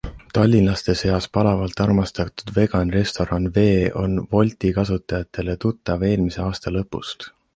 [0.35, 3.65] Tallinlaste seas palavalt armastatud Vegan Restoran V
[4.03, 7.31] on Wolti kasutajatele tuttav eelmise aasta lõpust.